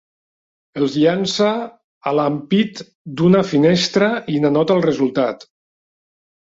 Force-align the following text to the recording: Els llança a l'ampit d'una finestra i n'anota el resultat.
Els 0.79 0.95
llança 1.01 1.49
a 2.11 2.15
l'ampit 2.21 2.83
d'una 3.21 3.45
finestra 3.53 4.13
i 4.37 4.43
n'anota 4.47 4.79
el 4.81 4.87
resultat. 4.91 5.51